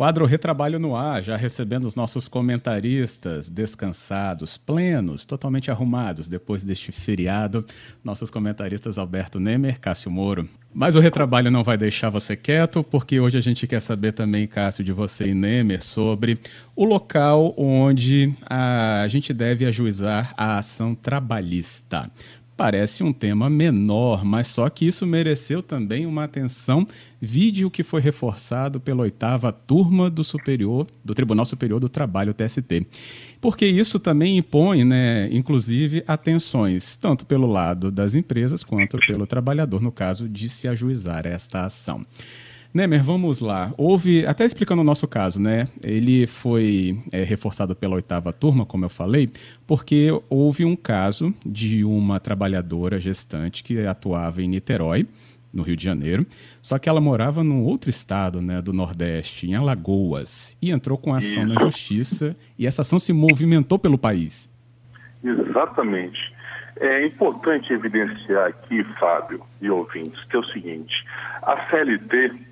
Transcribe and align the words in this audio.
Quadro 0.00 0.24
Retrabalho 0.24 0.78
no 0.78 0.96
ar, 0.96 1.22
já 1.22 1.36
recebendo 1.36 1.84
os 1.84 1.94
nossos 1.94 2.26
comentaristas 2.26 3.50
descansados, 3.50 4.56
plenos, 4.56 5.26
totalmente 5.26 5.70
arrumados 5.70 6.26
depois 6.26 6.64
deste 6.64 6.90
feriado. 6.90 7.66
Nossos 8.02 8.30
comentaristas 8.30 8.96
Alberto 8.96 9.38
Nemer, 9.38 9.78
Cássio 9.78 10.10
Moro. 10.10 10.48
Mas 10.72 10.96
o 10.96 11.00
Retrabalho 11.00 11.50
não 11.50 11.62
vai 11.62 11.76
deixar 11.76 12.08
você 12.08 12.34
quieto, 12.34 12.82
porque 12.82 13.20
hoje 13.20 13.36
a 13.36 13.42
gente 13.42 13.66
quer 13.66 13.80
saber 13.80 14.12
também, 14.12 14.46
Cássio, 14.46 14.82
de 14.82 14.90
você 14.90 15.26
e 15.26 15.34
Nemer, 15.34 15.84
sobre 15.84 16.38
o 16.74 16.86
local 16.86 17.52
onde 17.58 18.32
a 18.48 19.06
gente 19.06 19.34
deve 19.34 19.66
ajuizar 19.66 20.32
a 20.34 20.56
ação 20.56 20.94
trabalhista 20.94 22.10
parece 22.60 23.02
um 23.02 23.10
tema 23.10 23.48
menor, 23.48 24.22
mas 24.22 24.48
só 24.48 24.68
que 24.68 24.86
isso 24.86 25.06
mereceu 25.06 25.62
também 25.62 26.04
uma 26.04 26.24
atenção, 26.24 26.86
vídeo 27.18 27.70
que 27.70 27.82
foi 27.82 28.02
reforçado 28.02 28.78
pela 28.78 29.00
oitava 29.00 29.50
turma 29.50 30.10
do 30.10 30.22
Superior, 30.22 30.86
do 31.02 31.14
Tribunal 31.14 31.46
Superior 31.46 31.80
do 31.80 31.88
Trabalho, 31.88 32.34
TST. 32.34 32.86
Porque 33.40 33.64
isso 33.64 33.98
também 33.98 34.36
impõe, 34.36 34.84
né, 34.84 35.30
inclusive, 35.32 36.04
atenções, 36.06 36.98
tanto 36.98 37.24
pelo 37.24 37.46
lado 37.46 37.90
das 37.90 38.14
empresas 38.14 38.62
quanto 38.62 38.98
pelo 39.06 39.26
trabalhador, 39.26 39.80
no 39.80 39.90
caso 39.90 40.28
de 40.28 40.46
se 40.50 40.68
ajuizar 40.68 41.26
esta 41.26 41.64
ação. 41.64 42.04
Nemer, 42.72 43.02
vamos 43.02 43.40
lá. 43.40 43.72
Houve, 43.76 44.24
até 44.24 44.44
explicando 44.44 44.82
o 44.82 44.84
nosso 44.84 45.08
caso, 45.08 45.42
né? 45.42 45.66
Ele 45.82 46.26
foi 46.28 47.02
é, 47.12 47.24
reforçado 47.24 47.74
pela 47.74 47.96
oitava 47.96 48.32
turma, 48.32 48.64
como 48.64 48.84
eu 48.84 48.88
falei, 48.88 49.28
porque 49.66 50.08
houve 50.28 50.64
um 50.64 50.76
caso 50.76 51.34
de 51.44 51.84
uma 51.84 52.20
trabalhadora 52.20 53.00
gestante 53.00 53.64
que 53.64 53.84
atuava 53.84 54.40
em 54.40 54.48
Niterói, 54.48 55.06
no 55.52 55.64
Rio 55.64 55.74
de 55.74 55.84
Janeiro, 55.84 56.24
só 56.62 56.78
que 56.78 56.88
ela 56.88 57.00
morava 57.00 57.42
num 57.42 57.64
outro 57.64 57.90
estado, 57.90 58.40
né, 58.40 58.62
do 58.62 58.72
Nordeste, 58.72 59.50
em 59.50 59.56
Alagoas, 59.56 60.56
e 60.62 60.70
entrou 60.70 60.96
com 60.96 61.12
ação 61.12 61.44
Isso. 61.44 61.54
na 61.54 61.60
justiça, 61.60 62.36
e 62.56 62.68
essa 62.68 62.82
ação 62.82 63.00
se 63.00 63.12
movimentou 63.12 63.76
pelo 63.76 63.98
país. 63.98 64.48
Exatamente. 65.24 66.18
É 66.76 67.04
importante 67.04 67.72
evidenciar 67.72 68.46
aqui, 68.46 68.84
Fábio 68.98 69.44
e 69.60 69.68
ouvintes, 69.68 70.22
que 70.24 70.36
é 70.36 70.38
o 70.38 70.44
seguinte: 70.44 70.94
a 71.42 71.68
CLT 71.68 72.49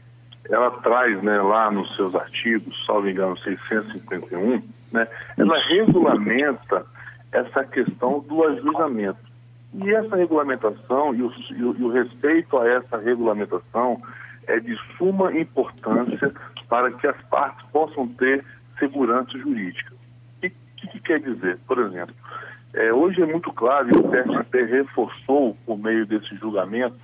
ela 0.49 0.71
traz 0.83 1.23
né, 1.23 1.41
lá 1.41 1.71
nos 1.71 1.95
seus 1.97 2.15
artigos, 2.15 2.75
salvo 2.87 3.09
engano, 3.09 3.37
651, 3.39 4.63
né, 4.93 5.07
ela 5.37 5.59
regulamenta 5.69 6.87
essa 7.33 7.65
questão 7.65 8.21
do 8.21 8.45
ajuizamento. 8.45 9.29
E 9.75 9.95
essa 9.95 10.17
regulamentação 10.17 11.15
e 11.15 11.23
o, 11.23 11.31
e 11.55 11.63
o, 11.85 11.91
respeito 11.91 12.57
a 12.57 12.67
essa 12.67 12.97
regulamentação 12.97 14.01
é 14.47 14.59
de 14.59 14.75
suma 14.97 15.31
importância 15.39 16.33
para 16.69 16.91
que 16.93 17.07
as 17.07 17.21
partes 17.25 17.67
possam 17.71 18.09
ter 18.09 18.43
segurança 18.79 19.37
jurídica. 19.39 19.93
O 19.95 20.41
que, 20.41 20.51
que, 20.51 20.89
que, 20.89 21.01
quer 21.01 21.21
dizer? 21.21 21.59
Por 21.67 21.79
exemplo, 21.81 22.15
é, 22.73 22.93
hoje 22.93 23.21
é 23.21 23.27
muito 23.27 23.53
claro, 23.53 23.89
e 23.89 23.99
o 23.99 24.03
TST 24.05 24.65
reforçou 24.65 25.55
por 25.67 25.79
meio 25.79 26.07
desse 26.07 26.35
julgamento, 26.37 26.99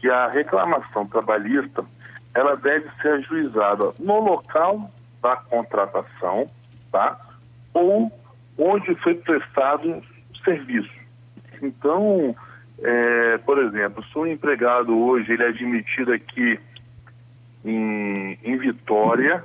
que 0.00 0.08
a 0.08 0.28
reclamação 0.28 1.06
trabalhista 1.06 1.84
ela 2.34 2.56
deve 2.56 2.88
ser 3.00 3.08
ajuizada 3.08 3.92
no 3.98 4.20
local 4.20 4.90
da 5.22 5.36
contratação, 5.36 6.48
tá? 6.90 7.18
Ou 7.74 8.12
onde 8.58 8.94
foi 8.96 9.14
prestado 9.14 9.88
o 9.88 10.38
serviço. 10.44 10.92
Então, 11.62 12.34
é, 12.82 13.38
por 13.38 13.58
exemplo, 13.58 14.02
se 14.04 14.18
um 14.18 14.26
empregado 14.26 14.96
hoje 14.96 15.32
ele 15.32 15.42
é 15.42 15.48
admitido 15.48 16.12
aqui 16.12 16.58
em, 17.64 18.38
em 18.42 18.56
Vitória, 18.58 19.44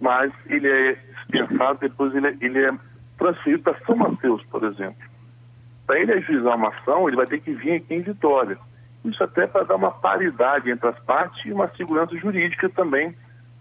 mas 0.00 0.32
ele 0.46 0.68
é 0.68 0.92
dispensado, 0.94 1.80
depois 1.80 2.14
ele 2.14 2.28
é, 2.28 2.36
ele 2.40 2.64
é 2.64 2.72
transferido 3.18 3.62
para 3.62 3.78
São 3.86 3.96
Mateus, 3.96 4.42
por 4.44 4.64
exemplo. 4.64 4.96
Para 5.86 6.00
ele 6.00 6.12
ajuizar 6.12 6.56
uma 6.56 6.68
ação, 6.68 7.06
ele 7.08 7.16
vai 7.16 7.26
ter 7.26 7.40
que 7.40 7.52
vir 7.52 7.74
aqui 7.74 7.94
em 7.94 8.02
Vitória. 8.02 8.58
Isso 9.04 9.22
até 9.22 9.46
para 9.46 9.64
dar 9.64 9.76
uma 9.76 9.90
paridade 9.90 10.70
entre 10.70 10.88
as 10.88 10.98
partes 11.00 11.44
e 11.44 11.52
uma 11.52 11.68
segurança 11.76 12.16
jurídica 12.16 12.68
também 12.70 13.14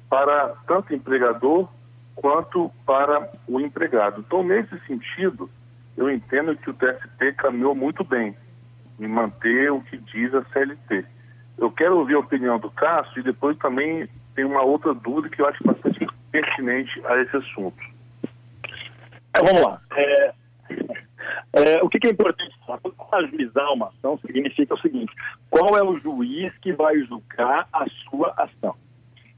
para 0.09 0.55
tanto 0.67 0.93
o 0.93 0.95
empregador 0.95 1.67
quanto 2.15 2.71
para 2.85 3.29
o 3.47 3.59
empregado. 3.59 4.23
Então, 4.25 4.43
nesse 4.43 4.79
sentido, 4.85 5.49
eu 5.97 6.09
entendo 6.09 6.55
que 6.55 6.69
o 6.69 6.73
TST 6.73 7.33
caminhou 7.37 7.75
muito 7.75 8.03
bem 8.03 8.35
em 8.99 9.07
manter 9.07 9.71
o 9.71 9.81
que 9.81 9.97
diz 9.97 10.33
a 10.33 10.43
CLT. 10.45 11.05
Eu 11.57 11.71
quero 11.71 11.97
ouvir 11.97 12.15
a 12.15 12.19
opinião 12.19 12.59
do 12.59 12.71
Cássio 12.71 13.19
e 13.19 13.23
depois 13.23 13.57
também 13.57 14.07
tem 14.35 14.45
uma 14.45 14.61
outra 14.61 14.93
dúvida 14.93 15.35
que 15.35 15.41
eu 15.41 15.47
acho 15.47 15.63
bastante 15.63 16.07
pertinente 16.31 17.01
a 17.05 17.17
esse 17.21 17.35
assunto. 17.35 17.83
É, 19.33 19.39
vamos 19.43 19.61
lá. 19.61 19.81
É, 19.95 20.33
é, 21.53 21.83
o 21.83 21.89
que, 21.89 21.99
que, 21.99 22.07
é 22.07 22.11
importante 22.11 22.53
falar? 22.65 22.79
Quando 22.79 23.25
ajuizar 23.25 23.71
uma 23.73 23.87
ação, 23.87 24.17
significa 24.25 24.73
o 24.73 24.79
seguinte: 24.79 25.13
qual 25.49 25.77
é 25.77 25.83
o 25.83 25.97
juiz 25.99 26.51
que 26.59 26.73
vai 26.73 26.97
julgar 27.03 27.67
a 27.71 27.85
sua 28.09 28.33
ação? 28.37 28.75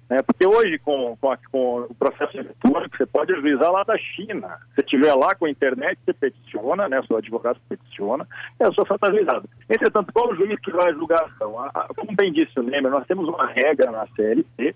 É, 0.07 0.21
porque 0.21 0.45
hoje, 0.45 0.77
com, 0.79 1.17
com, 1.19 1.31
a, 1.31 1.37
com, 1.51 1.81
o 1.89 1.95
processo 1.95 2.37
eletrônico, 2.37 2.95
você 2.95 3.07
pode 3.07 3.33
ajuizar 3.33 3.71
lá 3.71 3.83
da 3.83 3.97
China. 3.97 4.59
Se 4.75 4.81
estiver 4.81 5.13
lá 5.15 5.33
com 5.33 5.45
a 5.45 5.49
internet, 5.49 5.97
você 6.05 6.13
peticiona, 6.13 6.87
né, 6.87 7.01
seu 7.07 7.17
advogado 7.17 7.59
peticiona, 7.67 8.27
e 8.59 8.63
a 8.63 8.71
sua 8.71 8.85
ajuizada. 9.01 9.49
Entretanto, 9.67 10.13
qual 10.13 10.29
o 10.29 10.35
juiz 10.35 10.59
que 10.59 10.71
vai 10.71 10.93
julgar 10.93 11.23
a 11.23 11.25
ação? 11.25 11.59
A, 11.59 11.67
a, 11.73 11.87
como 11.95 12.15
bem 12.15 12.31
disse 12.31 12.59
o 12.59 12.63
Nemer, 12.63 12.91
nós 12.91 13.07
temos 13.07 13.27
uma 13.27 13.47
regra 13.47 13.89
na 13.91 14.05
CLT, 14.15 14.75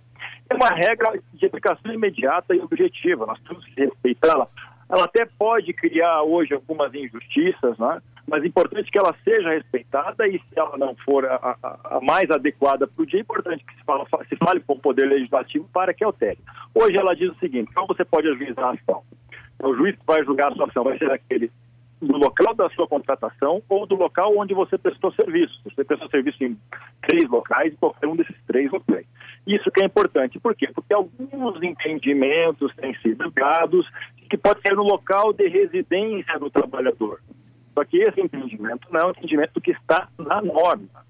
é 0.49 0.55
uma 0.55 0.69
regra 0.69 1.19
de 1.33 1.45
aplicação 1.45 1.93
imediata 1.93 2.55
e 2.55 2.59
objetiva. 2.59 3.27
Nós 3.27 3.39
temos 3.47 3.63
que 3.65 3.81
respeitá-la 3.81 4.47
ela 4.89 5.05
até 5.05 5.25
pode 5.25 5.71
criar 5.73 6.23
hoje 6.23 6.53
algumas 6.53 6.93
injustiças, 6.93 7.77
né? 7.77 8.01
mas 8.27 8.43
é 8.43 8.47
importante 8.47 8.91
que 8.91 8.97
ela 8.97 9.15
seja 9.23 9.49
respeitada 9.49 10.27
e 10.27 10.39
se 10.39 10.59
ela 10.59 10.77
não 10.77 10.95
for 10.95 11.25
a, 11.25 11.57
a, 11.61 11.97
a 11.97 12.01
mais 12.01 12.29
adequada 12.31 12.87
para 12.87 13.03
o 13.03 13.05
dia, 13.05 13.19
é 13.19 13.21
importante 13.21 13.63
que 13.63 13.75
se, 13.75 13.83
fala, 13.83 14.05
se 14.27 14.35
fale 14.37 14.59
com 14.61 14.73
o 14.73 14.79
Poder 14.79 15.05
Legislativo 15.05 15.69
para 15.71 15.93
que 15.93 16.03
altere. 16.03 16.39
Hoje 16.73 16.97
ela 16.97 17.15
diz 17.15 17.29
o 17.31 17.39
seguinte, 17.39 17.69
então 17.71 17.85
você 17.87 18.03
pode 18.03 18.27
ajuizar 18.27 18.65
a 18.65 18.71
ação. 18.71 19.03
O 19.61 19.75
juiz 19.75 19.95
que 19.95 20.05
vai 20.05 20.23
julgar 20.23 20.51
a 20.51 20.55
sua 20.55 20.67
ação 20.67 20.83
vai 20.83 20.97
ser 20.97 21.11
aquele 21.11 21.51
do 22.01 22.17
local 22.17 22.53
da 22.53 22.69
sua 22.69 22.87
contratação 22.87 23.61
ou 23.67 23.85
do 23.85 23.95
local 23.95 24.37
onde 24.37 24.53
você 24.53 24.77
prestou 24.77 25.11
serviço. 25.13 25.59
Você 25.65 25.83
prestou 25.83 26.09
serviço 26.09 26.43
em 26.43 26.57
três 27.01 27.29
locais, 27.29 27.75
qualquer 27.79 28.07
um 28.07 28.15
desses 28.15 28.35
três 28.47 28.71
locais. 28.71 29.05
Isso 29.45 29.69
que 29.71 29.81
é 29.81 29.85
importante. 29.85 30.39
Por 30.39 30.55
quê? 30.55 30.69
Porque 30.73 30.93
alguns 30.93 31.61
entendimentos 31.61 32.73
têm 32.75 32.95
sido 33.01 33.29
dados 33.31 33.85
que 34.29 34.37
pode 34.37 34.61
ser 34.61 34.75
no 34.75 34.83
local 34.83 35.33
de 35.33 35.47
residência 35.47 36.39
do 36.39 36.49
trabalhador. 36.49 37.19
Só 37.73 37.83
que 37.83 37.97
esse 37.97 38.21
entendimento 38.21 38.87
não 38.91 38.99
é 38.99 39.05
um 39.07 39.11
entendimento 39.11 39.59
que 39.59 39.71
está 39.71 40.07
na 40.17 40.41
norma. 40.41 41.05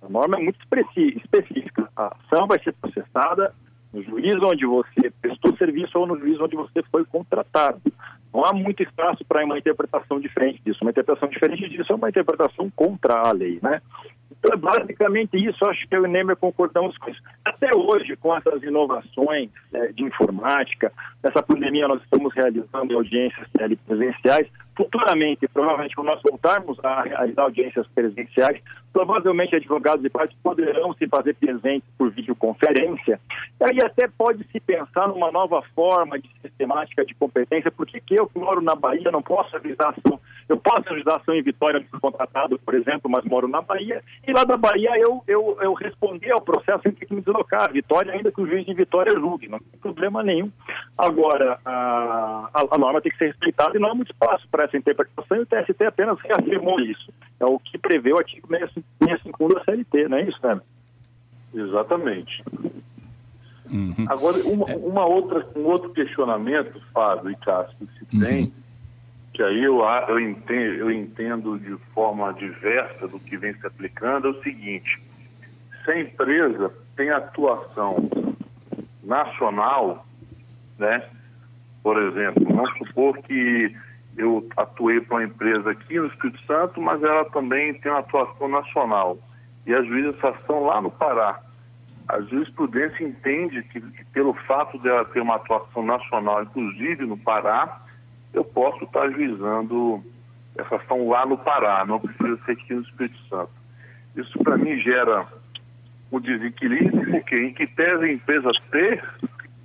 A 0.00 0.08
norma 0.08 0.36
é 0.36 0.42
muito 0.42 0.58
específica. 0.60 1.88
A 1.96 2.06
ação 2.06 2.46
vai 2.46 2.62
ser 2.62 2.72
processada 2.72 3.54
no 3.92 4.02
juiz 4.02 4.34
onde 4.42 4.64
você 4.64 5.10
prestou 5.20 5.56
serviço 5.56 5.98
ou 5.98 6.06
no 6.06 6.18
juiz 6.18 6.40
onde 6.40 6.56
você 6.56 6.82
foi 6.90 7.04
contratado. 7.04 7.80
Não 8.32 8.44
há 8.44 8.52
muito 8.52 8.82
espaço 8.82 9.24
para 9.24 9.44
uma 9.44 9.58
interpretação 9.58 10.18
diferente 10.18 10.60
disso. 10.64 10.78
Uma 10.82 10.90
interpretação 10.90 11.28
diferente 11.28 11.68
disso 11.68 11.92
é 11.92 11.96
uma 11.96 12.08
interpretação 12.08 12.70
contra 12.74 13.14
a 13.14 13.32
lei, 13.32 13.58
né? 13.62 13.80
Então, 14.38 14.54
é 14.54 14.56
basicamente 14.56 15.36
isso, 15.36 15.64
acho 15.66 15.86
que 15.86 15.94
eu 15.94 16.02
e 16.02 16.08
o 16.08 16.10
Nemer 16.10 16.36
concordamos 16.36 16.96
com 16.98 17.10
isso. 17.10 17.20
Até 17.44 17.70
hoje, 17.76 18.16
com 18.16 18.34
essas 18.34 18.62
inovações 18.62 19.50
é, 19.72 19.92
de 19.92 20.02
informática, 20.02 20.92
nessa 21.22 21.42
pandemia 21.42 21.86
nós 21.86 22.02
estamos 22.02 22.34
realizando 22.34 22.96
audiências 22.96 23.46
presenciais, 23.86 24.48
futuramente, 24.76 25.46
provavelmente, 25.48 25.94
quando 25.94 26.08
nós 26.08 26.22
voltarmos 26.22 26.78
a 26.82 27.02
realizar 27.02 27.42
audiências 27.42 27.86
presenciais, 27.88 28.60
provavelmente 28.92 29.56
advogados 29.56 30.04
e 30.04 30.10
partes 30.10 30.36
poderão 30.42 30.92
se 30.94 31.06
fazer 31.06 31.34
presentes 31.34 31.88
por 31.96 32.10
videoconferência. 32.10 33.20
E 33.60 33.64
aí 33.64 33.78
até 33.82 34.06
pode 34.08 34.44
se 34.50 34.60
pensar 34.60 35.08
numa 35.08 35.32
nova 35.32 35.62
forma 35.74 36.18
de 36.18 36.28
sistemática 36.42 37.04
de 37.04 37.14
competência, 37.14 37.70
porque 37.70 38.00
que 38.00 38.14
eu 38.14 38.26
que 38.26 38.38
moro 38.38 38.60
na 38.60 38.74
Bahia 38.74 39.10
não 39.10 39.22
posso 39.22 39.56
avisar 39.56 39.90
ação, 39.90 40.20
eu 40.48 40.56
posso 40.56 40.88
avisar 40.90 41.20
ação 41.20 41.34
em 41.34 41.42
Vitória 41.42 41.80
de 41.80 41.86
contratado, 42.00 42.58
por 42.58 42.74
exemplo, 42.74 43.10
mas 43.10 43.24
moro 43.24 43.48
na 43.48 43.62
Bahia, 43.62 44.02
e 44.26 44.32
lá 44.32 44.44
da 44.44 44.56
Bahia 44.56 44.90
eu, 44.98 45.22
eu, 45.26 45.58
eu 45.60 45.72
respondi 45.72 46.30
ao 46.30 46.40
processo 46.40 46.82
sem 46.82 46.92
ter 46.92 47.06
que 47.06 47.14
me 47.14 47.22
deslocar 47.22 47.64
a 47.64 47.72
Vitória, 47.72 48.12
ainda 48.12 48.30
que 48.30 48.40
o 48.40 48.46
juiz 48.46 48.64
de 48.66 48.74
Vitória 48.74 49.12
julgue, 49.18 49.48
não 49.48 49.58
tem 49.58 49.80
problema 49.80 50.22
nenhum. 50.22 50.50
Agora, 50.96 51.58
a, 51.64 52.50
a, 52.52 52.66
a 52.70 52.78
norma 52.78 53.00
tem 53.00 53.10
que 53.10 53.18
ser 53.18 53.26
respeitada 53.28 53.76
e 53.76 53.80
não 53.80 53.90
há 53.90 53.94
muito 53.94 54.12
espaço 54.12 54.46
para 54.50 54.61
para 54.62 54.64
essa 54.64 54.76
interpretação 54.76 55.36
e 55.36 55.40
o 55.40 55.46
TST 55.46 55.84
apenas 55.84 56.18
reafirmou 56.20 56.80
isso. 56.80 57.12
É 57.40 57.44
o 57.44 57.58
que 57.58 57.78
prevê 57.78 58.12
o 58.12 58.18
artigo 58.18 58.48
65 58.48 59.54
da 59.54 59.64
CLT, 59.64 60.08
não 60.08 60.18
é 60.18 60.22
isso, 60.22 60.38
né? 60.42 60.60
Exatamente. 61.54 62.42
Uhum. 63.70 64.06
Agora, 64.08 64.38
uma, 64.44 64.66
uma, 64.76 65.06
outra, 65.06 65.46
um 65.56 65.64
outro 65.64 65.90
questionamento, 65.90 66.80
Fábio 66.92 67.30
e 67.30 67.36
Cássio, 67.36 67.76
que 67.78 67.98
se 67.98 68.20
tem, 68.20 68.44
uhum. 68.44 68.52
que 69.32 69.42
aí 69.42 69.64
eu, 69.64 69.80
eu, 70.08 70.20
entendo, 70.20 70.74
eu 70.74 70.90
entendo 70.90 71.58
de 71.58 71.76
forma 71.94 72.32
diversa 72.34 73.08
do 73.08 73.18
que 73.18 73.36
vem 73.36 73.54
se 73.54 73.66
aplicando, 73.66 74.28
é 74.28 74.30
o 74.30 74.42
seguinte: 74.42 75.02
se 75.84 75.90
a 75.90 76.00
empresa 76.00 76.72
tem 76.96 77.10
atuação 77.10 78.08
nacional, 79.02 80.06
né? 80.78 81.08
Por 81.82 82.00
exemplo, 82.00 82.44
vamos 82.44 82.78
supor 82.78 83.18
que 83.22 83.74
eu 84.16 84.46
atuei 84.56 85.00
para 85.00 85.16
uma 85.16 85.24
empresa 85.24 85.70
aqui 85.70 85.98
no 85.98 86.06
Espírito 86.06 86.40
Santo, 86.46 86.80
mas 86.80 87.02
ela 87.02 87.24
também 87.26 87.74
tem 87.74 87.90
uma 87.90 88.00
atuação 88.00 88.48
nacional. 88.48 89.18
E 89.66 89.74
a 89.74 89.82
juização 89.82 90.64
lá 90.64 90.80
no 90.80 90.90
Pará. 90.90 91.40
A 92.08 92.20
jurisprudência 92.20 93.04
entende 93.04 93.62
que, 93.64 93.80
que, 93.80 94.04
pelo 94.06 94.34
fato 94.34 94.76
dela 94.78 95.04
ter 95.06 95.20
uma 95.20 95.36
atuação 95.36 95.84
nacional, 95.84 96.42
inclusive 96.42 97.06
no 97.06 97.16
Pará, 97.16 97.80
eu 98.34 98.44
posso 98.44 98.84
estar 98.84 99.02
ajuizando 99.02 100.02
essa 100.56 100.76
ação 100.76 101.08
lá 101.08 101.24
no 101.24 101.38
Pará, 101.38 101.84
não 101.86 102.00
precisa 102.00 102.38
ser 102.44 102.52
aqui 102.52 102.74
no 102.74 102.82
Espírito 102.82 103.18
Santo. 103.28 103.50
Isso 104.16 104.38
para 104.40 104.58
mim 104.58 104.78
gera 104.80 105.26
um 106.10 106.20
desequilíbrio, 106.20 107.10
porque 107.10 107.36
em 107.36 107.54
que 107.54 107.66
pese 107.66 108.04
a 108.04 108.12
empresa 108.12 108.50
ter 108.70 109.02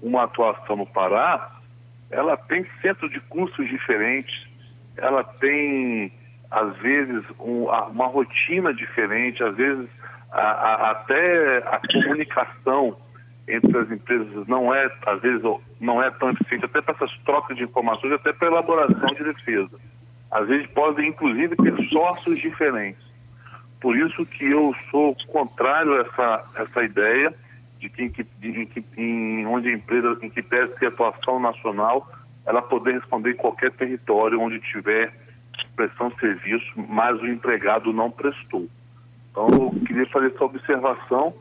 uma 0.02 0.24
atuação 0.24 0.78
no 0.78 0.86
Pará, 0.86 1.57
ela 2.10 2.38
tem 2.38 2.66
centro 2.82 3.10
de 3.10 3.20
custos 3.22 3.68
diferentes, 3.68 4.48
ela 4.98 5.24
tem, 5.24 6.12
às 6.50 6.76
vezes, 6.78 7.24
um, 7.40 7.66
uma 7.66 8.08
rotina 8.08 8.74
diferente, 8.74 9.44
às 9.44 9.56
vezes 9.56 9.88
a, 10.32 10.42
a, 10.42 10.92
até 10.92 11.58
a 11.60 11.80
comunicação 11.92 12.98
entre 13.48 13.78
as 13.78 13.90
empresas 13.90 14.46
não 14.48 14.74
é, 14.74 14.92
às 15.06 15.22
vezes, 15.22 15.42
não 15.80 16.04
é 16.04 16.12
tão 16.12 16.32
eficiente, 16.32 16.66
até 16.66 16.82
para 16.82 16.96
essas 16.96 17.18
trocas 17.20 17.56
de 17.56 17.64
informações, 17.64 18.12
até 18.14 18.34
para 18.34 18.48
elaboração 18.48 19.08
de 19.14 19.24
defesa. 19.24 19.80
Às 20.32 20.48
vezes 20.48 20.68
podem, 20.72 21.10
inclusive, 21.10 21.56
ter 21.56 21.90
sócios 21.90 22.40
diferentes. 22.40 23.02
Por 23.80 23.96
isso 23.96 24.26
que 24.26 24.46
eu 24.46 24.76
sou 24.92 25.16
contrário 25.28 25.94
a 25.94 26.02
essa, 26.02 26.44
essa 26.56 26.84
ideia 26.84 27.34
de 27.80 27.90
que, 27.90 28.04
em, 28.04 28.10
que, 28.10 28.86
em, 28.98 29.46
onde 29.46 29.70
a 29.70 29.74
empresa, 29.74 30.18
em 30.22 30.30
que 30.30 30.42
pese 30.42 30.74
ter 30.76 30.88
atuação 30.88 31.40
nacional, 31.40 32.10
ela 32.46 32.62
poder 32.62 32.94
responder 32.94 33.32
em 33.32 33.38
qualquer 33.38 33.72
território 33.72 34.40
onde 34.40 34.60
tiver 34.60 35.14
prestação 35.76 36.10
de 36.10 36.20
serviço, 36.20 36.66
mas 36.76 37.20
o 37.22 37.28
empregado 37.28 37.94
não 37.94 38.10
prestou. 38.10 38.68
Então, 39.32 39.48
eu 39.50 39.86
queria 39.86 40.08
fazer 40.08 40.34
essa 40.34 40.44
observação 40.44 41.34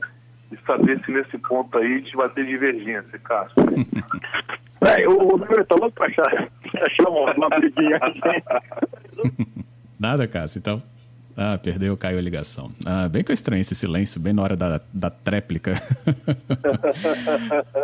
e 0.53 0.57
saber 0.59 1.03
se 1.05 1.13
nesse 1.13 1.39
ponto 1.39 1.77
aí 1.79 1.95
a 1.95 1.99
gente 1.99 2.17
vai 2.17 2.29
ter 2.31 2.47
divergência, 2.47 3.19
Cássio. 3.21 3.55
é, 4.87 5.09
o 5.09 5.37
número 5.37 5.63
está 5.63 5.75
louco 5.75 5.93
para 5.93 6.07
achar, 6.07 6.49
achar 6.83 7.09
uma, 7.09 7.33
uma 7.35 7.49
briguinha 7.49 7.99
assim. 8.03 9.41
Nada, 9.99 10.29
Cássio, 10.29 10.59
então. 10.59 10.83
Ah, 11.37 11.59
perdeu, 11.59 11.95
caiu 11.99 12.19
a 12.19 12.23
ligação. 12.23 12.71
Ah, 12.85 13.09
bem 13.09 13.23
que 13.23 13.31
eu 13.31 13.35
estranho 13.35 13.61
esse 13.61 13.75
silêncio, 13.75 14.19
bem 14.19 14.33
na 14.33 14.43
hora 14.43 14.57
da, 14.57 14.81
da 14.93 15.11
tréplica. 15.11 15.81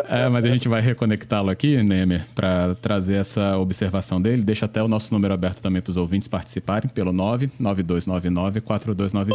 é, 0.08 0.26
mas 0.32 0.46
a 0.46 0.49
gente 0.49 0.69
vai 0.69 0.81
reconectá-lo 0.81 1.50
aqui, 1.50 1.82
Nemer, 1.82 2.26
para 2.34 2.75
trazer 2.76 3.16
essa 3.16 3.58
observação 3.58 4.22
dele. 4.22 4.43
Deixa 4.43 4.64
até 4.64 4.82
o 4.82 4.88
nosso 4.88 5.12
número 5.12 5.34
aberto 5.34 5.60
também 5.60 5.82
para 5.82 5.90
os 5.90 5.99
ouvintes 5.99 6.28
participarem 6.28 6.88
pelo 6.88 7.12
99299-4297. 7.12 9.34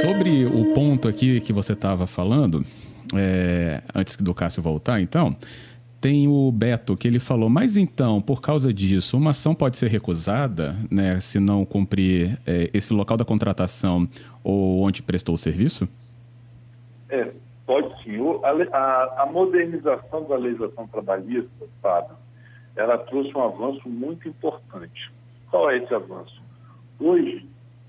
Sobre 0.00 0.44
o 0.44 0.74
ponto 0.74 1.06
aqui 1.06 1.40
que 1.40 1.52
você 1.52 1.72
estava 1.72 2.08
falando, 2.08 2.66
é, 3.14 3.80
antes 3.94 4.16
do 4.16 4.34
Cássio 4.34 4.60
voltar, 4.60 5.00
então, 5.00 5.36
tem 6.06 6.28
o 6.28 6.52
Beto, 6.52 6.96
que 6.96 7.08
ele 7.08 7.18
falou, 7.18 7.50
mas 7.50 7.76
então, 7.76 8.22
por 8.22 8.40
causa 8.40 8.72
disso, 8.72 9.16
uma 9.16 9.30
ação 9.32 9.56
pode 9.56 9.76
ser 9.76 9.88
recusada, 9.88 10.76
né, 10.88 11.18
se 11.18 11.40
não 11.40 11.64
cumprir 11.64 12.38
é, 12.46 12.70
esse 12.72 12.94
local 12.94 13.16
da 13.16 13.24
contratação 13.24 14.08
ou 14.44 14.82
onde 14.82 15.02
prestou 15.02 15.34
o 15.34 15.38
serviço? 15.38 15.88
É, 17.08 17.32
pode 17.66 18.04
sim. 18.04 18.18
O, 18.20 18.40
a, 18.44 19.22
a, 19.22 19.26
modernização 19.26 20.22
da 20.28 20.36
legislação 20.36 20.86
trabalhista, 20.86 21.66
Fábio, 21.82 22.14
ela 22.76 22.98
trouxe 22.98 23.36
um 23.36 23.42
avanço 23.42 23.88
muito 23.88 24.28
importante. 24.28 25.10
Qual 25.50 25.68
é 25.68 25.78
esse 25.78 25.92
avanço? 25.92 26.40
Hoje, 27.00 27.44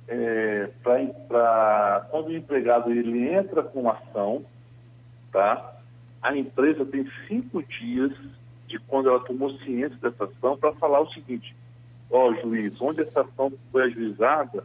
é, 0.07 0.71
pra, 0.81 1.05
pra, 1.27 2.07
quando 2.09 2.29
o 2.29 2.35
empregado 2.35 2.89
ele 2.91 3.31
entra 3.31 3.61
com 3.61 3.87
ação, 3.87 4.43
tá? 5.31 5.76
A 6.21 6.35
empresa 6.35 6.85
tem 6.85 7.07
cinco 7.27 7.63
dias 7.63 8.11
de 8.67 8.79
quando 8.79 9.09
ela 9.09 9.19
tomou 9.21 9.51
ciência 9.59 9.97
dessa 10.01 10.25
ação 10.25 10.57
para 10.57 10.73
falar 10.73 11.01
o 11.01 11.11
seguinte: 11.11 11.55
ó, 12.09 12.29
oh, 12.29 12.35
juiz, 12.41 12.79
onde 12.81 13.01
essa 13.01 13.21
ação 13.21 13.51
foi 13.71 13.83
ajuizada, 13.83 14.63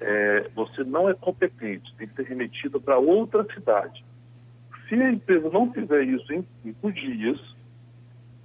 é, 0.00 0.50
você 0.54 0.82
não 0.84 1.08
é 1.08 1.14
competente, 1.14 1.94
tem 1.96 2.08
que 2.08 2.14
ser 2.14 2.26
remetida 2.26 2.78
para 2.80 2.98
outra 2.98 3.44
cidade. 3.52 4.04
Se 4.88 4.94
a 4.94 5.12
empresa 5.12 5.48
não 5.50 5.72
fizer 5.72 6.02
isso 6.04 6.32
em 6.32 6.46
cinco 6.62 6.92
dias, 6.92 7.40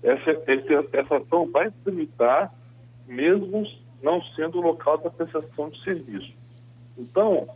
essa, 0.01 0.31
essa, 0.31 0.87
essa 0.93 1.17
ação 1.17 1.49
vai 1.51 1.69
se 1.69 1.75
limitar, 1.89 2.53
mesmo 3.07 3.63
não 4.01 4.21
sendo 4.35 4.59
o 4.59 4.61
local 4.61 4.97
da 4.99 5.09
prestação 5.09 5.69
de 5.69 5.83
serviço. 5.83 6.33
Então, 6.97 7.47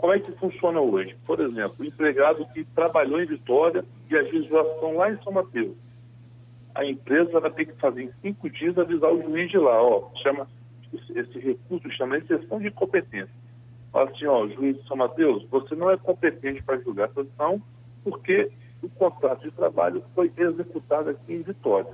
como 0.00 0.14
é 0.14 0.18
que 0.18 0.32
funciona 0.32 0.80
hoje? 0.80 1.14
Por 1.26 1.38
exemplo, 1.40 1.76
o 1.78 1.84
empregado 1.84 2.46
que 2.54 2.64
trabalhou 2.64 3.20
em 3.20 3.26
Vitória 3.26 3.84
e 4.10 4.16
a 4.16 4.22
legislação 4.22 4.96
lá 4.96 5.12
em 5.12 5.22
São 5.22 5.32
Mateus. 5.32 5.76
A 6.74 6.86
empresa 6.86 7.38
vai 7.38 7.50
ter 7.50 7.66
que 7.66 7.78
fazer 7.80 8.04
em 8.04 8.12
cinco 8.22 8.48
dias 8.48 8.78
avisar 8.78 9.12
o 9.12 9.22
juiz 9.22 9.50
de 9.50 9.58
lá, 9.58 9.82
ó, 9.82 10.08
chama 10.22 10.48
esse 11.14 11.38
recurso 11.38 11.88
chama 11.92 12.16
exceção 12.16 12.58
de 12.58 12.70
competência. 12.70 13.30
Fala 13.92 14.10
assim, 14.10 14.26
ó, 14.26 14.48
juiz 14.48 14.76
de 14.76 14.88
São 14.88 14.96
Mateus, 14.96 15.46
você 15.50 15.74
não 15.74 15.90
é 15.90 15.96
competente 15.96 16.62
para 16.62 16.78
julgar 16.78 17.08
essa 17.10 17.20
ação 17.20 17.62
porque 18.02 18.50
o 18.82 18.88
contrato 18.88 19.42
de 19.42 19.50
trabalho 19.50 20.02
foi 20.14 20.32
executado 20.36 21.10
aqui 21.10 21.34
em 21.34 21.42
Vitória. 21.42 21.92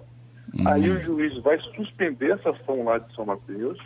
Uhum. 0.56 0.68
Aí 0.68 0.88
o 0.88 1.02
juiz 1.02 1.36
vai 1.42 1.58
suspender 1.74 2.30
essa 2.30 2.50
ação 2.50 2.84
lá 2.84 2.98
de 2.98 3.12
São 3.14 3.26
Mateus, 3.26 3.78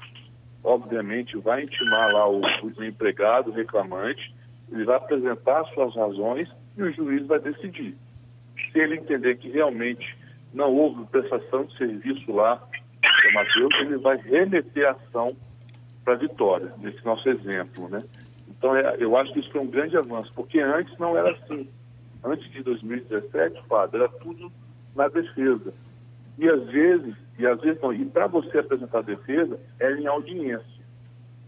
obviamente, 0.62 1.37
vai 1.39 1.62
intimar 1.65 2.12
lá 2.12 2.29
o, 2.29 2.41
o 2.41 2.85
empregado, 2.85 3.51
reclamante, 3.51 4.35
ele 4.71 4.85
vai 4.85 4.97
apresentar 4.97 5.64
suas 5.75 5.95
razões 5.95 6.49
e 6.76 6.83
o 6.83 6.93
juiz 6.93 7.26
vai 7.26 7.40
decidir. 7.40 7.97
Se 8.71 8.79
ele 8.79 8.97
entender 8.97 9.37
que 9.38 9.50
realmente 9.50 10.17
não 10.52 10.73
houve 10.73 11.05
prestação 11.07 11.64
de 11.64 11.76
serviço 11.76 12.33
lá, 12.33 12.62
Mateus, 13.35 13.75
ele 13.81 13.99
vai 13.99 14.17
remeter 14.17 14.88
a 14.88 14.93
ação 14.93 15.37
para 16.05 16.14
a 16.14 16.17
vitória, 16.17 16.73
nesse 16.79 17.05
nosso 17.05 17.29
exemplo, 17.29 17.88
né? 17.88 17.99
Então, 18.49 18.76
é, 18.76 18.97
eu 18.99 19.17
acho 19.17 19.33
que 19.33 19.40
isso 19.40 19.50
foi 19.50 19.61
um 19.61 19.67
grande 19.67 19.97
avanço, 19.97 20.33
porque 20.35 20.61
antes 20.61 20.97
não 20.99 21.17
era 21.17 21.31
assim. 21.33 21.69
Antes 22.23 22.50
de 22.50 22.62
2017, 22.62 23.62
Fábio, 23.69 24.02
era 24.02 24.09
tudo 24.09 24.52
na 24.95 25.09
defesa. 25.09 25.73
E 26.40 26.49
às 26.49 26.64
vezes, 26.70 27.14
e 27.38 27.47
às 27.47 27.61
vezes 27.61 27.78
não, 27.82 27.92
e 27.92 28.02
para 28.06 28.26
você 28.26 28.61
apresentar 28.61 29.00
a 29.00 29.02
defesa, 29.02 29.61
é 29.78 29.92
em 29.92 30.06
audiência. 30.06 30.80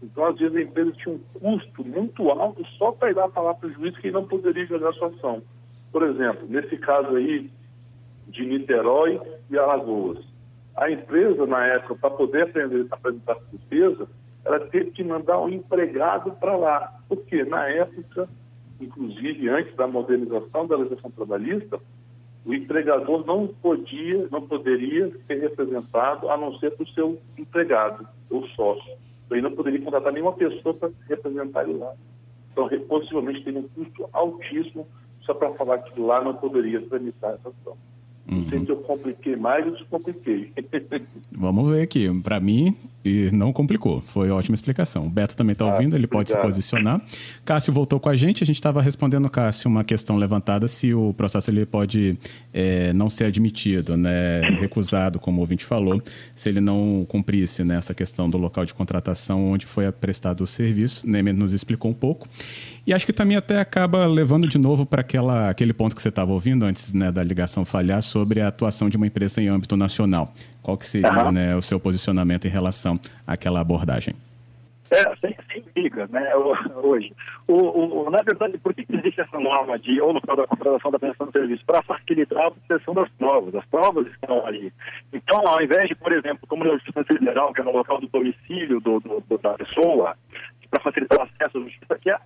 Então, 0.03 0.25
às 0.25 0.37
vezes, 0.37 0.55
a 0.55 0.61
empresa 0.61 0.91
tinha 0.91 1.15
um 1.15 1.19
custo 1.39 1.83
muito 1.83 2.29
alto 2.29 2.63
só 2.77 2.91
para 2.91 3.09
ir 3.09 3.15
lá 3.15 3.27
falar 3.29 3.55
para 3.55 3.69
o 3.69 3.73
juiz 3.73 3.97
que 3.97 4.11
não 4.11 4.27
poderia 4.27 4.67
jogar 4.67 4.89
a 4.89 4.93
sua 4.93 5.07
ação. 5.07 5.41
Por 5.91 6.03
exemplo, 6.03 6.45
nesse 6.47 6.77
caso 6.77 7.15
aí 7.15 7.49
de 8.27 8.45
Niterói 8.45 9.19
e 9.49 9.57
Alagoas, 9.57 10.23
a 10.75 10.91
empresa, 10.91 11.47
na 11.47 11.65
época, 11.65 11.95
para 11.95 12.11
poder 12.11 12.43
aprender, 12.43 12.85
apresentar 12.91 13.33
a 13.33 13.51
defesa, 13.51 14.07
ela 14.45 14.59
teve 14.59 14.91
que 14.91 15.03
mandar 15.03 15.41
um 15.41 15.49
empregado 15.49 16.33
para 16.33 16.55
lá. 16.55 16.99
Porque, 17.09 17.43
na 17.45 17.67
época, 17.67 18.29
inclusive 18.79 19.49
antes 19.49 19.75
da 19.75 19.87
modernização 19.87 20.67
da 20.67 20.77
legislação 20.77 21.09
trabalhista, 21.09 21.79
o 22.45 22.53
empregador 22.53 23.25
não 23.25 23.47
podia, 23.47 24.27
não 24.29 24.41
poderia 24.41 25.11
ser 25.25 25.39
representado 25.39 26.29
a 26.29 26.37
não 26.37 26.57
ser 26.59 26.71
por 26.71 26.87
seu 26.89 27.21
empregado 27.37 28.07
ou 28.29 28.45
sócio. 28.49 28.93
Ele 29.31 29.41
não 29.41 29.51
poderia 29.55 29.81
contratar 29.81 30.11
nenhuma 30.11 30.33
pessoa 30.33 30.73
para 30.73 30.91
representar 31.07 31.63
ele 31.63 31.77
lá. 31.77 31.93
Então, 32.51 32.69
possivelmente 32.87 33.43
tem 33.43 33.57
um 33.57 33.67
custo 33.69 34.07
altíssimo 34.13 34.87
só 35.21 35.33
para 35.33 35.53
falar 35.53 35.79
que 35.79 35.99
lá 35.99 36.21
não 36.21 36.35
poderia 36.35 36.81
tramitar 36.81 37.33
essa 37.33 37.49
ação. 37.49 37.77
Uhum. 38.29 38.41
Não 38.41 38.49
sei 38.49 38.59
uhum. 38.59 38.65
se 38.65 38.71
eu 38.71 38.77
compliquei 38.77 39.35
mais 39.35 39.65
ou 39.65 39.73
descompliquei. 39.73 40.51
Vamos 41.31 41.71
ver 41.71 41.81
aqui. 41.81 42.09
Para 42.21 42.39
mim, 42.39 42.75
não 43.33 43.51
complicou. 43.51 44.01
Foi 44.07 44.29
ótima 44.29 44.55
explicação. 44.55 45.07
O 45.07 45.09
Beto 45.09 45.35
também 45.35 45.53
está 45.53 45.65
ah, 45.65 45.73
ouvindo, 45.73 45.95
ele 45.95 46.05
obrigado. 46.05 46.11
pode 46.11 46.29
se 46.29 46.37
posicionar. 46.37 47.01
Cássio 47.43 47.73
voltou 47.73 47.99
com 47.99 48.09
a 48.09 48.15
gente. 48.15 48.43
A 48.43 48.45
gente 48.45 48.55
estava 48.55 48.81
respondendo, 48.81 49.29
Cássio, 49.29 49.69
uma 49.69 49.83
questão 49.83 50.15
levantada 50.15 50.67
se 50.67 50.93
o 50.93 51.13
processo 51.13 51.49
ele 51.51 51.65
pode 51.65 52.17
é, 52.53 52.93
não 52.93 53.09
ser 53.09 53.25
admitido, 53.25 53.97
né, 53.97 54.41
recusado, 54.59 55.19
como 55.19 55.37
o 55.37 55.41
ouvinte 55.41 55.65
falou, 55.65 56.01
se 56.33 56.47
ele 56.47 56.61
não 56.61 57.05
cumprisse 57.09 57.63
nessa 57.63 57.91
né, 57.91 57.95
questão 57.95 58.29
do 58.29 58.37
local 58.37 58.65
de 58.65 58.73
contratação 58.73 59.51
onde 59.51 59.65
foi 59.65 59.91
prestado 59.91 60.41
o 60.41 60.47
serviço. 60.47 61.07
Nemer 61.09 61.33
nos 61.33 61.51
explicou 61.51 61.91
um 61.91 61.95
pouco. 61.95 62.27
E 62.85 62.93
acho 62.93 63.05
que 63.05 63.13
também 63.13 63.37
até 63.37 63.59
acaba 63.59 64.05
levando 64.05 64.47
de 64.47 64.57
novo 64.57 64.85
para 64.85 65.05
aquele 65.49 65.73
ponto 65.73 65.95
que 65.95 66.01
você 66.01 66.09
estava 66.09 66.31
ouvindo 66.31 66.65
antes 66.65 66.93
né, 66.93 67.11
da 67.11 67.23
ligação 67.23 67.63
falhar 67.63 68.01
sobre 68.13 68.41
a 68.41 68.47
atuação 68.47 68.89
de 68.89 68.95
uma 68.95 69.07
empresa 69.07 69.41
em 69.41 69.47
âmbito 69.47 69.75
nacional. 69.75 70.31
Qual 70.61 70.77
que 70.77 70.85
seria 70.85 71.25
uhum. 71.25 71.31
né, 71.31 71.55
o 71.55 71.61
seu 71.63 71.79
posicionamento 71.79 72.45
em 72.45 72.49
relação 72.49 72.99
àquela 73.25 73.59
abordagem? 73.59 74.13
É, 74.91 75.03
sem, 75.15 75.35
sem 75.51 75.63
liga, 75.75 76.07
né, 76.11 76.35
hoje. 76.35 77.11
O, 77.47 78.03
o, 78.05 78.09
na 78.11 78.21
verdade, 78.21 78.59
por 78.59 78.75
que 78.75 78.85
existe 78.87 79.21
essa 79.21 79.39
norma 79.39 79.79
de 79.79 79.99
ou 79.99 80.11
local 80.11 80.35
da 80.35 80.45
contratação 80.45 80.91
da 80.91 80.99
prestação 80.99 81.25
de 81.25 81.33
serviço? 81.33 81.65
Para 81.65 81.81
facilitar 81.81 82.43
a 82.43 82.47
obtenção 82.49 82.93
das 82.93 83.09
provas. 83.17 83.55
As 83.55 83.65
provas 83.65 84.05
estão 84.05 84.45
ali. 84.45 84.71
Então, 85.11 85.47
ao 85.47 85.59
invés 85.63 85.89
de, 85.89 85.95
por 85.95 86.11
exemplo, 86.11 86.45
como 86.47 86.63
na 86.63 86.73
Justiça 86.73 87.03
Federal, 87.05 87.51
que 87.51 87.61
é 87.61 87.63
no 87.63 87.71
local 87.71 87.99
do 87.99 88.07
domicílio 88.07 88.79
do, 88.79 88.99
do, 88.99 89.37
da 89.39 89.55
pessoa, 89.55 90.15
para 90.73 90.81
facilitar 90.81 91.19
o 91.19 91.21
acesso 91.21 91.57
à 91.57 91.61
justiça, 91.61 91.99
que 91.99 92.09
é 92.09 92.17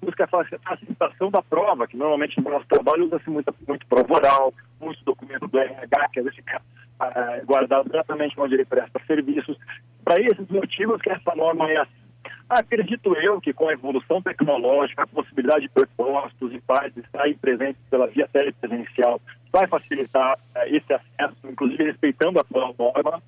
busca 0.00 0.24
a 0.24 0.28
facilitação 0.58 1.30
da 1.30 1.40
prova, 1.40 1.86
que 1.86 1.96
normalmente 1.96 2.40
no 2.40 2.50
nosso 2.50 2.66
trabalho 2.66 3.04
usa-se 3.04 3.30
muito, 3.30 3.54
muito 3.68 3.86
prova 3.86 4.14
oral, 4.14 4.52
muito 4.80 5.04
documento 5.04 5.46
do 5.46 5.56
RH, 5.56 6.08
que 6.08 6.18
às 6.18 6.24
vezes 6.24 6.36
fica 6.36 6.60
uh, 7.00 7.46
guardado 7.46 7.88
diretamente 7.88 8.34
onde 8.38 8.54
ele 8.54 8.64
presta 8.64 9.00
serviços. 9.06 9.56
Para 10.04 10.20
esses 10.20 10.48
motivos 10.48 11.00
que 11.00 11.10
essa 11.10 11.32
norma 11.36 11.70
é 11.70 11.76
assim. 11.76 12.02
Acredito 12.48 13.16
eu 13.16 13.40
que 13.40 13.52
com 13.52 13.68
a 13.68 13.72
evolução 13.72 14.20
tecnológica, 14.20 15.04
a 15.04 15.06
possibilidade 15.06 15.62
de 15.62 15.68
prepostos 15.68 16.52
e 16.52 16.60
pais 16.60 16.94
estarem 16.96 17.34
presentes 17.34 17.80
pela 17.88 18.08
via 18.08 18.28
telepresencial 18.28 19.20
vai 19.52 19.68
facilitar 19.68 20.36
uh, 20.36 20.66
esse 20.66 20.92
acesso, 20.92 21.36
inclusive 21.44 21.84
respeitando 21.84 22.40
a 22.40 22.42
atual 22.42 22.74
norma. 22.76 23.22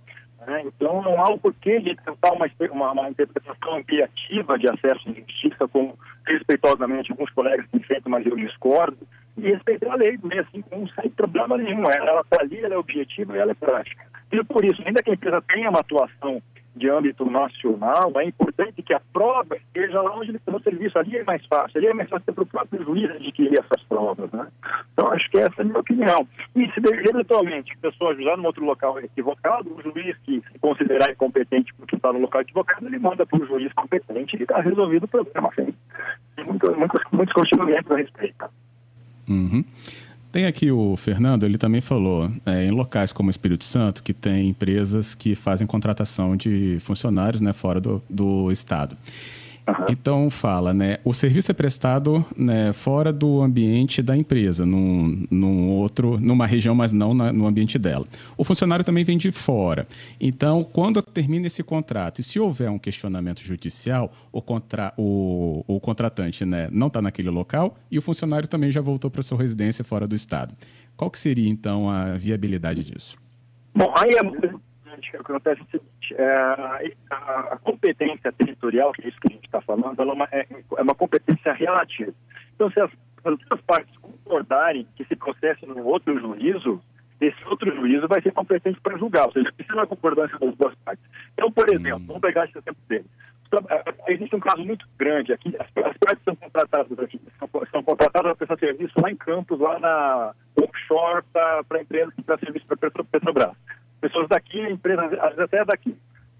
Né? 0.46 0.62
Então, 0.66 1.02
não 1.02 1.20
há 1.20 1.32
o 1.32 1.38
porquê 1.38 1.80
de 1.80 1.96
tentar 1.96 2.32
uma, 2.32 2.46
uma, 2.70 2.92
uma 2.92 3.10
interpretação 3.10 3.76
ampliativa 3.76 4.58
de 4.58 4.68
acesso 4.68 5.08
à 5.08 5.12
justiça, 5.12 5.68
como 5.68 5.98
respeitosamente 6.26 7.10
alguns 7.10 7.30
colegas 7.30 7.66
têm 7.70 7.80
feito, 7.82 8.08
mas 8.08 8.26
eu 8.26 8.36
discordo, 8.36 8.98
e 9.36 9.50
respeitar 9.50 9.92
a 9.92 9.96
lei 9.96 10.16
do 10.16 10.28
651 10.28 10.88
sem 11.00 11.10
problema 11.10 11.56
nenhum. 11.58 11.84
Ela 11.90 12.20
está 12.20 12.40
ali, 12.40 12.60
ela 12.60 12.74
é 12.74 12.78
objetiva 12.78 13.36
e 13.36 13.40
ela 13.40 13.50
é 13.50 13.54
prática. 13.54 14.04
E 14.32 14.44
por 14.44 14.64
isso, 14.64 14.82
ainda 14.86 15.02
que 15.02 15.10
a 15.10 15.14
empresa 15.14 15.42
tenha 15.42 15.70
uma 15.70 15.80
atuação 15.80 16.42
de 16.76 16.90
âmbito 16.90 17.24
nacional, 17.30 18.12
é 18.16 18.24
importante 18.24 18.82
que 18.82 18.92
a 18.92 19.00
prova 19.12 19.56
esteja 19.56 20.02
lá 20.02 20.16
onde 20.16 20.30
ele 20.30 20.38
está 20.38 20.50
no 20.50 20.60
serviço. 20.60 20.98
Ali 20.98 21.16
é 21.16 21.24
mais 21.24 21.44
fácil, 21.46 21.78
ali 21.78 21.86
é 21.86 21.94
mais 21.94 22.08
fácil 22.08 22.32
para 22.32 22.42
o 22.42 22.46
próprio 22.46 22.84
juiz 22.84 23.10
adquirir 23.10 23.58
essas 23.58 23.82
provas. 23.84 24.30
Né? 24.32 24.46
Então, 24.92 25.10
acho 25.12 25.30
que 25.30 25.38
essa 25.38 25.54
é 25.58 25.62
a 25.62 25.64
minha 25.64 25.78
opinião. 25.78 26.28
E 26.56 26.66
se 26.70 26.80
eventualmente 27.08 27.72
a 27.72 27.90
pessoa 27.90 28.12
ajudar 28.12 28.36
num 28.36 28.46
outro 28.46 28.64
local 28.64 28.98
equivocado, 28.98 29.72
o 29.74 29.82
juiz 29.82 30.16
que 30.24 30.42
se 30.52 30.58
considerar 30.58 31.10
incompetente 31.10 31.72
porque 31.74 31.96
está 31.96 32.12
no 32.12 32.20
local 32.20 32.40
equivocado, 32.40 32.86
ele 32.86 32.98
manda 32.98 33.24
para 33.24 33.42
o 33.42 33.46
juiz 33.46 33.72
competente 33.72 34.36
e 34.36 34.42
está 34.42 34.60
resolvido 34.60 35.04
o 35.04 35.08
problema. 35.08 35.48
Assim. 35.50 35.74
Tem 36.34 36.44
muitos, 36.44 36.76
muitos, 36.76 37.02
muitos 37.12 37.34
questionamentos 37.34 37.90
a 37.90 37.96
respeito. 37.96 38.44
Uhum. 39.28 39.64
Tem 40.34 40.46
aqui 40.46 40.68
o 40.68 40.96
Fernando, 40.96 41.44
ele 41.44 41.56
também 41.56 41.80
falou, 41.80 42.28
é, 42.44 42.66
em 42.66 42.70
locais 42.72 43.12
como 43.12 43.30
Espírito 43.30 43.62
Santo, 43.62 44.02
que 44.02 44.12
tem 44.12 44.48
empresas 44.48 45.14
que 45.14 45.36
fazem 45.36 45.64
contratação 45.64 46.36
de 46.36 46.76
funcionários 46.80 47.40
né, 47.40 47.52
fora 47.52 47.80
do, 47.80 48.02
do 48.10 48.50
estado. 48.50 48.96
Uhum. 49.66 49.86
Então 49.88 50.30
fala, 50.30 50.74
né? 50.74 50.98
O 51.02 51.14
serviço 51.14 51.50
é 51.50 51.54
prestado 51.54 52.24
né, 52.36 52.72
fora 52.74 53.10
do 53.12 53.40
ambiente 53.40 54.02
da 54.02 54.14
empresa, 54.14 54.66
num, 54.66 55.26
num 55.30 55.70
outro, 55.70 56.18
numa 56.20 56.46
região, 56.46 56.74
mas 56.74 56.92
não 56.92 57.14
na, 57.14 57.32
no 57.32 57.46
ambiente 57.46 57.78
dela. 57.78 58.06
O 58.36 58.44
funcionário 58.44 58.84
também 58.84 59.04
vem 59.04 59.16
de 59.16 59.32
fora. 59.32 59.86
Então, 60.20 60.62
quando 60.62 61.02
termina 61.02 61.46
esse 61.46 61.62
contrato, 61.62 62.20
e 62.20 62.22
se 62.22 62.38
houver 62.38 62.70
um 62.70 62.78
questionamento 62.78 63.40
judicial, 63.40 64.12
o, 64.30 64.42
contra, 64.42 64.92
o, 64.98 65.64
o 65.66 65.80
contratante 65.80 66.44
né, 66.44 66.68
não 66.70 66.88
está 66.88 67.00
naquele 67.00 67.30
local 67.30 67.76
e 67.90 67.98
o 67.98 68.02
funcionário 68.02 68.46
também 68.46 68.70
já 68.70 68.82
voltou 68.82 69.10
para 69.10 69.22
sua 69.22 69.38
residência 69.38 69.82
fora 69.82 70.06
do 70.06 70.14
estado. 70.14 70.54
Qual 70.94 71.10
que 71.10 71.18
seria 71.18 71.48
então 71.48 71.88
a 71.88 72.14
viabilidade 72.14 72.84
disso? 72.84 73.16
Bom, 73.74 73.92
aí 73.96 74.10
é 74.12 74.22
o 74.22 74.30
que 75.00 75.16
acontece 75.16 75.60
seguinte, 76.04 76.14
é, 76.18 76.92
a, 77.10 77.58
competência 77.62 78.32
territorial, 78.32 78.92
que 78.92 79.04
é 79.04 79.08
isso 79.08 79.20
que 79.20 79.28
a 79.28 79.34
gente 79.34 79.46
está 79.46 79.60
falando, 79.60 80.00
é 80.00 80.04
uma, 80.04 80.28
é, 80.30 80.46
é 80.76 80.82
uma 80.82 80.94
competência 80.94 81.52
relativa. 81.52 82.12
Então, 82.54 82.70
se 82.70 82.80
as, 82.80 82.90
as 83.24 83.38
duas 83.38 83.60
partes 83.62 83.96
concordarem 83.98 84.86
que 84.96 85.04
se 85.04 85.16
processe 85.16 85.64
num 85.66 85.84
outro 85.84 86.18
juízo, 86.18 86.80
esse 87.20 87.44
outro 87.46 87.74
juízo 87.74 88.06
vai 88.08 88.20
ser 88.20 88.32
competente 88.32 88.80
para 88.80 88.98
julgar, 88.98 89.26
ou 89.26 89.32
seja, 89.32 89.52
precisa 89.52 89.76
da 89.76 89.86
concordância 89.86 90.38
das 90.38 90.54
duas 90.56 90.74
partes. 90.84 91.04
Então, 91.32 91.50
por 91.50 91.72
exemplo, 91.72 92.06
vamos 92.06 92.20
pegar 92.20 92.44
esse 92.44 92.58
exemplo 92.58 92.82
dele. 92.88 93.06
É, 93.70 94.12
existe 94.12 94.34
um 94.34 94.40
caso 94.40 94.64
muito 94.64 94.84
grande 94.98 95.32
aqui, 95.32 95.54
as, 95.60 95.66
as 95.84 95.96
partes 95.96 96.24
são 96.24 96.34
contratadas 96.34 96.98
aqui, 96.98 97.20
são, 97.38 97.48
são 97.70 97.82
contratadas 97.84 98.36
para 98.36 98.46
prestar 98.46 98.58
serviço 98.58 98.94
lá 99.00 99.10
em 99.12 99.16
Campos, 99.16 99.60
lá 99.60 99.78
na 99.78 100.34
offshore, 100.60 101.24
para 101.32 101.64
a 101.70 101.80
empresa 101.80 102.10
que 102.10 102.22
presta 102.22 102.46
serviço 102.46 102.66
para 102.66 103.04
Petrobras 103.04 103.56
pessoas 104.04 104.28
daqui, 104.28 104.60
empresas 104.60 105.12
às 105.14 105.34
vezes 105.34 105.38
até 105.38 105.64
daqui. 105.64 105.96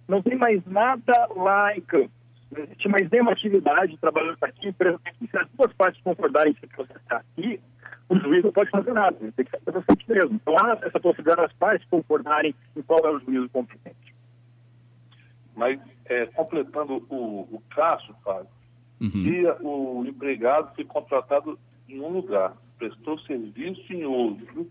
Não 0.07 0.21
tem 0.21 0.37
mais 0.37 0.63
nada 0.67 1.29
lá 1.35 1.75
em 1.75 1.81
Campos. 1.81 2.11
Não 2.53 2.63
existe 2.63 2.89
mais 2.89 3.09
nenhuma 3.11 3.33
atividade 3.33 3.97
trabalhando 3.97 4.37
aqui, 4.43 4.69
empresa 4.69 5.01
aqui. 5.03 5.27
Se 5.27 5.39
as 5.39 5.49
duas 5.57 5.73
partes 5.73 6.03
concordarem 6.03 6.53
que 6.53 6.69
você 6.77 6.93
está 6.93 7.17
aqui, 7.17 7.59
o 8.07 8.19
juiz 8.19 8.45
não 8.45 8.53
pode 8.53 8.71
fazer 8.71 8.93
nada, 8.93 9.17
ele 9.19 9.33
tem 9.33 9.47
que 9.47 9.51
ser 9.51 9.73
você 9.73 10.13
mesmo. 10.13 10.35
Então 10.35 10.55
há 10.61 10.79
essa 10.83 11.01
possibilidade 11.01 11.41
das 11.41 11.53
partes 11.55 11.89
concordarem 11.89 12.55
em 12.77 12.83
qual 12.83 13.01
é 13.07 13.11
o 13.11 13.19
juízo 13.21 13.49
competente. 13.49 14.15
Mas, 15.57 15.79
é, 16.05 16.27
completando 16.27 17.03
o, 17.09 17.49
o 17.51 17.63
caso, 17.75 18.15
Fábio, 18.23 18.49
uhum. 19.01 19.11
se 19.11 19.47
o 19.63 20.05
empregado 20.07 20.75
foi 20.75 20.85
contratado 20.85 21.59
em 21.89 21.99
um 21.99 22.09
lugar, 22.09 22.55
prestou 22.79 23.19
serviço 23.21 23.91
em 23.91 24.05
outro, 24.05 24.71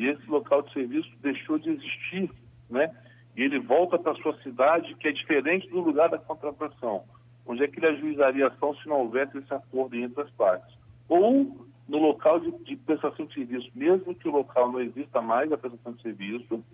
e 0.00 0.06
esse 0.06 0.26
local 0.30 0.62
de 0.62 0.72
serviço 0.72 1.10
deixou 1.20 1.58
de 1.58 1.68
existir, 1.68 2.30
né? 2.70 2.90
E 3.36 3.42
ele 3.42 3.58
volta 3.58 3.98
para 3.98 4.14
sua 4.14 4.34
cidade, 4.42 4.94
que 4.94 5.08
é 5.08 5.12
diferente 5.12 5.68
do 5.68 5.78
lugar 5.78 6.08
da 6.08 6.16
contratação. 6.16 7.04
Onde 7.46 7.62
é 7.62 7.68
que 7.68 7.78
ele 7.78 7.88
ajuizaria 7.88 8.46
a 8.46 8.48
ação 8.48 8.74
se 8.76 8.88
não 8.88 9.00
houvesse 9.00 9.36
esse 9.36 9.52
acordo 9.52 9.94
entre 9.96 10.22
as 10.22 10.30
partes? 10.30 10.74
Ou 11.06 11.66
no 11.86 11.98
local 11.98 12.40
de, 12.40 12.50
de 12.64 12.76
prestação 12.76 13.26
de 13.26 13.34
serviço, 13.34 13.70
mesmo 13.74 14.14
que 14.14 14.26
o 14.26 14.32
local 14.32 14.72
não 14.72 14.80
exista 14.80 15.20
mais 15.20 15.52
a 15.52 15.58
prestação 15.58 15.92
de 15.92 16.00
serviço, 16.00 16.64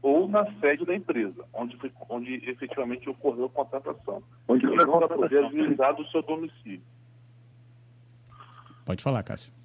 ou 0.00 0.28
na 0.28 0.44
sede 0.60 0.84
da 0.84 0.94
empresa, 0.94 1.44
onde, 1.52 1.76
foi, 1.78 1.90
onde 2.08 2.34
efetivamente 2.48 3.10
ocorreu 3.10 3.46
a 3.46 3.50
contratação. 3.50 4.22
Onde 4.46 4.64
ele 4.64 4.76
vai 4.76 5.08
poder 5.08 5.44
ajuizar 5.44 5.92
do 5.96 6.06
seu 6.06 6.22
domicílio. 6.22 6.82
Pode 8.84 9.02
falar, 9.02 9.24
Cássio. 9.24 9.55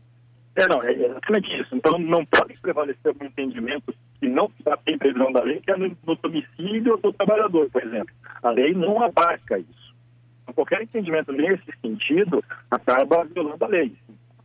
É, 0.55 0.67
não, 0.67 0.83
é 0.83 0.91
exatamente 0.91 1.61
isso. 1.61 1.75
Então, 1.75 1.97
não 1.97 2.25
pode 2.25 2.59
prevalecer 2.59 3.13
um 3.19 3.25
entendimento 3.25 3.93
que 4.19 4.27
não 4.27 4.51
tem 4.85 4.97
previsão 4.97 5.31
da 5.31 5.43
lei, 5.43 5.61
que 5.61 5.71
é 5.71 5.77
no, 5.77 5.95
no 6.05 6.15
domicílio 6.15 6.97
do 6.97 7.13
trabalhador, 7.13 7.69
por 7.69 7.83
exemplo. 7.83 8.13
A 8.43 8.49
lei 8.49 8.73
não 8.73 9.01
abarca 9.01 9.57
isso. 9.57 9.95
Então, 10.43 10.53
qualquer 10.53 10.81
entendimento 10.81 11.31
nesse 11.31 11.71
sentido 11.81 12.43
acaba 12.69 13.23
violando 13.23 13.63
a 13.63 13.67
lei. 13.67 13.95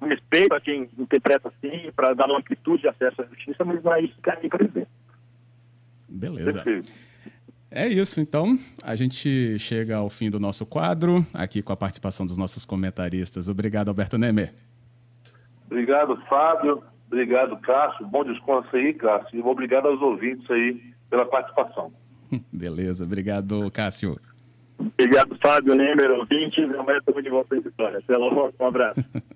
Respeito 0.00 0.54
a 0.54 0.60
quem 0.60 0.88
interpreta 0.98 1.48
assim, 1.48 1.90
para 1.96 2.14
dar 2.14 2.26
uma 2.26 2.38
amplitude 2.38 2.82
de 2.82 2.88
acesso 2.88 3.22
à 3.22 3.24
justiça, 3.24 3.64
mas 3.64 3.82
não 3.82 3.94
é 3.94 4.02
isso 4.02 4.14
que 4.22 4.30
a 4.30 4.38
lei 4.38 4.48
prevê. 4.48 4.86
Beleza. 6.08 6.62
É 7.70 7.88
isso, 7.88 8.20
então. 8.20 8.58
A 8.82 8.94
gente 8.94 9.58
chega 9.58 9.96
ao 9.96 10.08
fim 10.08 10.30
do 10.30 10.38
nosso 10.38 10.64
quadro, 10.64 11.26
aqui 11.34 11.62
com 11.62 11.72
a 11.72 11.76
participação 11.76 12.24
dos 12.24 12.36
nossos 12.36 12.64
comentaristas. 12.64 13.48
Obrigado, 13.48 13.88
Alberto 13.88 14.16
Nemer. 14.16 14.54
Obrigado, 15.66 16.16
Fábio. 16.28 16.82
Obrigado, 17.06 17.56
Cássio. 17.58 18.06
Bom 18.06 18.24
descanso 18.24 18.68
aí, 18.74 18.92
Cássio. 18.94 19.38
E 19.38 19.42
obrigado 19.42 19.86
aos 19.86 20.00
ouvintes 20.00 20.48
aí 20.50 20.80
pela 21.08 21.26
participação. 21.26 21.92
Beleza. 22.52 23.04
Obrigado, 23.04 23.70
Cássio. 23.70 24.18
Obrigado, 24.78 25.36
Fábio, 25.42 25.74
Nemer, 25.74 26.10
ouvintes. 26.10 26.64
Amanhã 26.74 26.98
estamos 26.98 27.22
de 27.22 27.30
volta 27.30 27.54
à 27.54 27.58
história. 27.58 27.98
Até 27.98 28.16
logo. 28.16 28.52
Um 28.60 28.66
abraço. 28.66 29.00